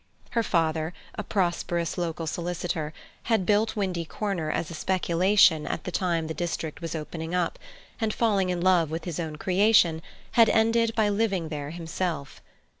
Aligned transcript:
Her 0.31 0.41
father, 0.41 0.93
a 1.13 1.23
prosperous 1.23 1.95
local 1.95 2.25
solicitor, 2.25 2.91
had 3.25 3.45
built 3.45 3.75
Windy 3.75 4.03
Corner, 4.03 4.49
as 4.49 4.71
a 4.71 4.73
speculation 4.73 5.67
at 5.67 5.83
the 5.83 5.91
time 5.91 6.25
the 6.25 6.33
district 6.33 6.81
was 6.81 6.95
opening 6.95 7.35
up, 7.35 7.59
and, 7.99 8.11
falling 8.11 8.49
in 8.49 8.61
love 8.61 8.89
with 8.89 9.05
his 9.05 9.19
own 9.19 9.35
creation, 9.35 10.01
had 10.31 10.49
ended 10.49 10.95
by 10.95 11.09
living 11.09 11.49
there 11.49 11.69
himself. 11.69 12.41